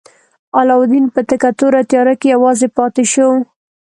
[0.57, 3.29] علاوالدین په تکه توره تیاره کې یوازې پاتې شو.